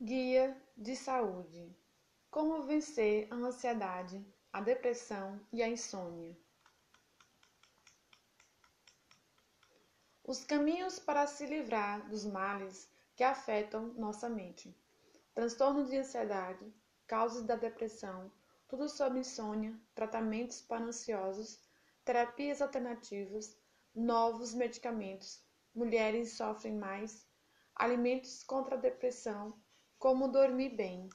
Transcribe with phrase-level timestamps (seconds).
[0.00, 1.76] Guia de saúde:
[2.30, 6.38] Como vencer a ansiedade, a depressão e a insônia.
[10.22, 14.72] Os caminhos para se livrar dos males que afetam nossa mente.
[15.34, 16.72] Transtorno de ansiedade,
[17.04, 18.30] causas da depressão,
[18.68, 21.60] tudo sobre insônia, tratamentos para ansiosos,
[22.04, 23.58] terapias alternativas,
[23.92, 25.42] novos medicamentos,
[25.74, 27.26] mulheres sofrem mais,
[27.74, 29.60] alimentos contra a depressão
[29.98, 31.08] como dormir bem.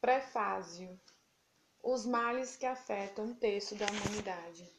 [0.00, 1.00] Prefácio
[1.82, 4.72] Os males que afetam um terço da humanidade.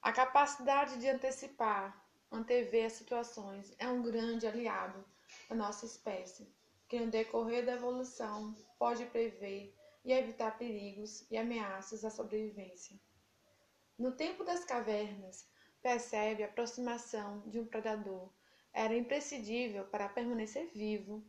[0.00, 1.94] A capacidade de antecipar,
[2.30, 5.04] antever as situações é um grande aliado
[5.50, 6.48] da nossa espécie,
[6.88, 12.96] que no decorrer da evolução pode prever e evitar perigos e ameaças à sobrevivência.
[13.98, 15.44] No tempo das cavernas,
[15.82, 18.32] percebe a aproximação de um predador
[18.72, 21.20] era imprescindível para permanecer vivo.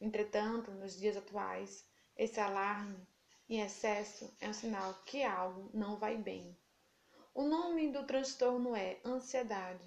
[0.00, 1.84] Entretanto, nos dias atuais,
[2.16, 3.04] esse alarme
[3.48, 6.56] em excesso é um sinal que algo não vai bem.
[7.34, 9.84] O nome do transtorno é ansiedade,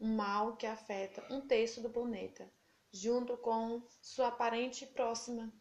[0.00, 2.50] um mal que afeta um terço do planeta
[2.94, 5.52] junto com sua aparente próxima,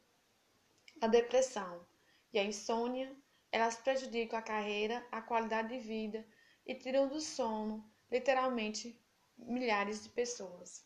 [1.02, 1.84] a depressão
[2.32, 3.12] e a insônia,
[3.52, 6.24] elas prejudicam a carreira, a qualidade de vida
[6.64, 9.04] e tiram do sono, literalmente,
[9.36, 10.86] milhares de pessoas.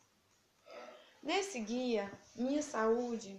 [1.22, 3.38] Nesse guia, Minha Saúde,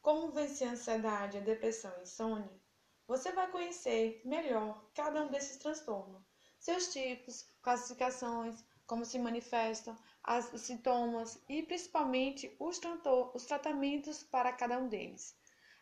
[0.00, 2.62] Como Vencer a Ansiedade, a Depressão e a Insônia,
[3.04, 6.22] você vai conhecer melhor cada um desses transtornos,
[6.60, 12.80] seus tipos, classificações, como se manifestam, as, os sintomas e principalmente os,
[13.34, 15.36] os tratamentos para cada um deles.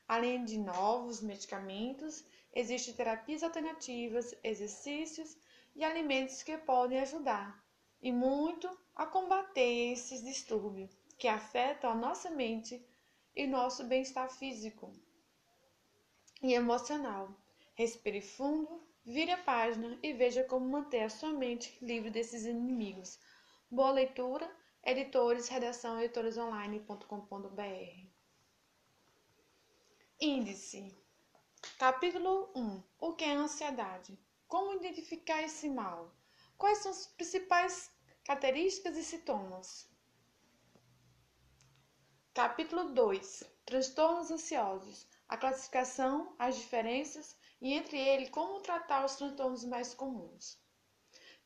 [0.09, 5.37] Além de novos medicamentos, existem terapias alternativas, exercícios
[5.77, 7.63] e alimentos que podem ajudar
[8.03, 12.85] e muito a combater esses distúrbios que afetam a nossa mente
[13.37, 14.91] e nosso bem-estar físico
[16.43, 17.37] e emocional.
[17.75, 23.19] Respire fundo, vire a página e veja como manter a sua mente livre desses inimigos.
[23.73, 24.51] Boa leitura,
[24.83, 28.09] editores, redação editoresonline.com.br.
[30.21, 30.99] Índice.
[31.79, 32.83] Capítulo 1.
[32.99, 34.19] O que é ansiedade?
[34.49, 36.13] Como identificar esse mal?
[36.59, 37.93] Quais são as principais
[38.25, 39.89] características e sintomas?
[42.35, 43.45] Capítulo 2.
[43.65, 45.07] Transtornos ansiosos.
[45.29, 50.61] A classificação, as diferenças e entre eles como tratar os transtornos mais comuns.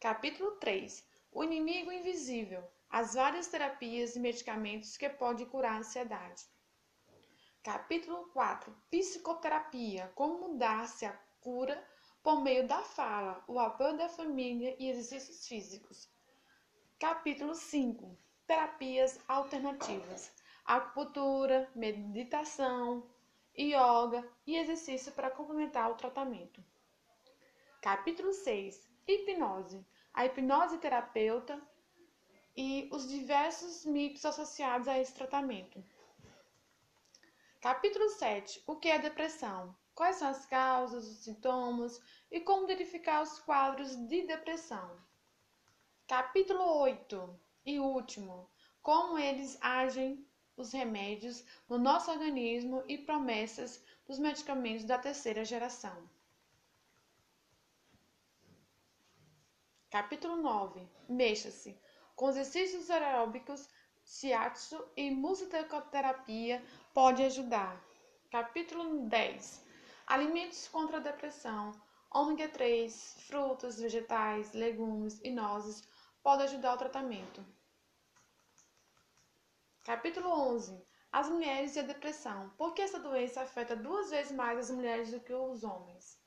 [0.01, 6.45] Capítulo 3 o inimigo invisível, as várias terapias e medicamentos que podem curar a ansiedade.
[7.61, 11.85] Capítulo 4: Psicoterapia: Como mudar-se a cura
[12.23, 16.09] por meio da fala, o apoio da família e exercícios físicos.
[17.01, 20.31] Capítulo 5: Terapias alternativas:
[20.65, 23.11] acupuntura, meditação,
[23.59, 26.63] yoga e exercício para complementar o tratamento.
[27.83, 31.61] Capítulo 6: Hipnose: a hipnose terapeuta
[32.57, 35.85] e os diversos mitos associados a esse tratamento.
[37.61, 38.63] Capítulo 7.
[38.65, 39.75] O que é depressão?
[39.93, 44.97] Quais são as causas, os sintomas e como identificar os quadros de depressão?
[46.07, 47.41] Capítulo 8.
[47.67, 48.49] E último.
[48.83, 50.25] Como eles agem
[50.57, 56.09] os remédios no nosso organismo e promessas dos medicamentos da terceira geração.
[59.95, 60.89] Capítulo 9.
[61.09, 61.81] Mexa-se.
[62.17, 63.69] Com exercícios aeróbicos,
[64.05, 66.61] shiatsu e musicoterapia
[66.93, 67.81] pode ajudar.
[68.29, 69.65] Capítulo 10.
[70.09, 71.71] Alimentos contra a depressão.
[72.11, 75.89] Ômega 3, frutas, vegetais, legumes e nozes
[76.25, 77.47] podem ajudar o tratamento.
[79.85, 80.85] Capítulo 11.
[81.13, 82.51] As mulheres e a depressão.
[82.59, 86.24] Por que essa doença afeta duas vezes mais as mulheres do que os homens?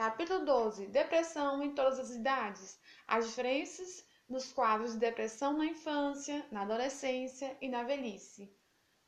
[0.00, 0.86] Capítulo 12.
[0.86, 2.80] Depressão em todas as idades.
[3.06, 8.50] As diferenças nos quadros de depressão na infância, na adolescência e na velhice.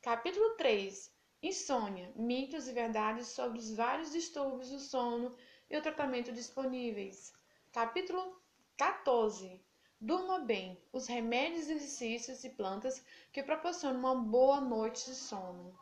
[0.03, 1.11] Capítulo 3.
[1.43, 2.13] Insônia.
[2.15, 5.35] Mitos e verdades sobre os vários distúrbios do sono
[5.71, 7.33] e o tratamento disponíveis.
[7.73, 8.39] Capítulo
[8.77, 9.65] 14.
[9.99, 10.79] Durma bem.
[10.93, 13.03] Os remédios, exercícios e plantas
[13.33, 15.75] que proporcionam uma boa noite de sono.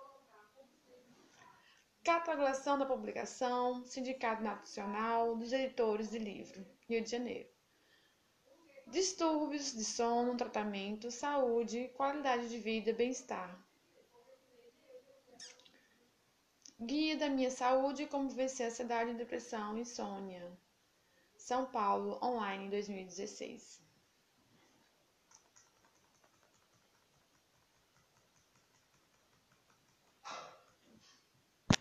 [2.02, 7.48] Catalogação da publicação, Sindicato Nacional dos Editores de Livro, Rio de Janeiro.
[8.86, 13.54] distúrbios de sono, tratamento, saúde, qualidade de vida, bem-estar.
[16.80, 20.50] Guia da minha saúde como vencer ansiedade, depressão e insônia.
[21.36, 23.89] São Paulo, online 2016.